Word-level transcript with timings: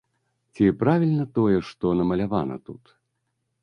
Ці 0.53 0.69
правільна 0.79 1.25
тое, 1.37 1.57
што 1.71 1.95
намалявана 2.03 2.55
тут? 2.71 2.83